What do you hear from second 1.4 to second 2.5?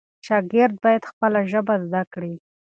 ژبه زده کړي.